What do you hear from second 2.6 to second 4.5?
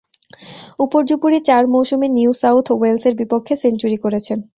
ওয়েলসের বিপক্ষে সেঞ্চুরি করেছেন।